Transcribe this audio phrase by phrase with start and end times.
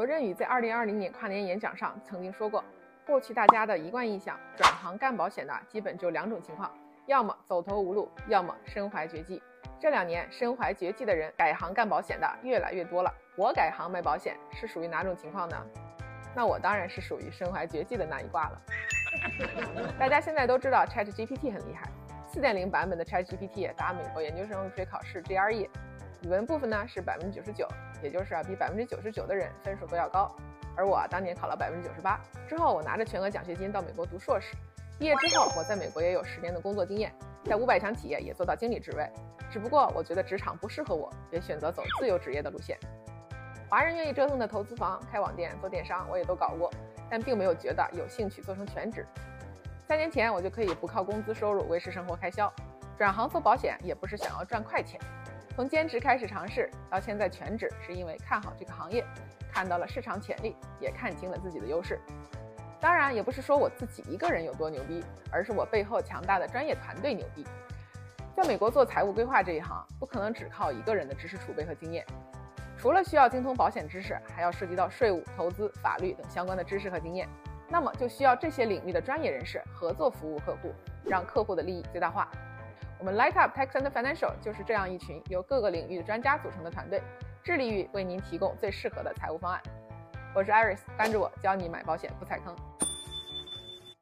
[0.00, 2.64] 罗振宇在2020年跨年演讲上曾经说过，
[3.06, 6.72] 过去大家的一贯印象，转行干保险的基本就两种情况，
[7.04, 9.42] 要么走投无路，要么身怀绝技。
[9.78, 13.12] 这两年身怀绝技的人改行干保险的越来越多了。
[13.36, 15.66] 我改行卖保险是属于哪种情况呢？
[16.34, 18.62] 那我当然是属于身怀绝技的那一挂了。
[20.00, 21.86] 大家现在都知道 ChatGPT 很厉害，
[22.26, 25.68] 四点零版本的 ChatGPT 答美国研究生入学考试 GRE。
[26.22, 27.66] 语文部分呢是百分之九十九，
[28.02, 30.30] 也就是啊比百分之九十九的人分数都要高。
[30.76, 34.54] 而我当年考了百分之九十八，之后我拿着全额奖学金到美国读硕士。
[34.98, 37.12] 毕业之后，我在美国也有十年的工作经验，
[37.44, 39.08] 在五百强企业也做到经理职位。
[39.50, 42.78] 只不过我觉得职场不适合我，也选择走自由职业的路线。
[43.68, 46.70] 华人愿意折腾的投资房、开网店、做电商，我也都搞过，
[47.08, 49.06] 但并没有觉得有兴趣做成全职。
[49.88, 52.52] 三年前我就可以不靠工资收入维持生活开销，
[52.96, 55.00] 转行做保险也不是想要赚快钱。
[55.54, 59.04] 从兼职开始尝试，到现在全职，是因为看好这个行业，
[59.52, 62.00] 看到了市场潜力，也看清了自己的优势。
[62.80, 67.44] 当然，也不是说我自己一个人有多牛逼，而是我背后强大的专业团队牛逼。
[68.34, 72.06] 在美国做财务规划这一行，不可能只靠一个人的知识储备和经验，
[72.78, 77.28] 除了需要精通保险知识，还要涉及到税务、投资、法律等相关的知识和经验。
[77.68, 80.72] 那么就需要这些领域的专业人士合作服务客户，
[81.04, 82.30] 让客户的利益最大化。
[83.00, 87.02] 我们 Light Up Tax and Financial 就是这样一群由各个领域的专家组成的团队，
[87.42, 89.58] 致力于为您提供最适合的财务方案。
[90.34, 92.54] 我是 Iris，关注我教你买保险不踩坑。